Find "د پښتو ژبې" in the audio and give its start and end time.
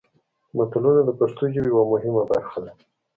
1.05-1.69